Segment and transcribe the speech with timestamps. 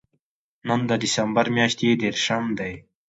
[0.67, 2.73] نن د دېسمبر میاشتې درېرشم دی